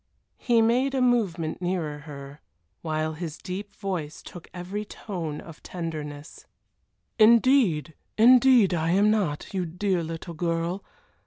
[0.39, 2.41] He made a movement nearer her
[2.81, 6.47] while his deep voice took every tone of tenderness.
[7.19, 10.83] "Indeed, indeed I am not you dear little girl!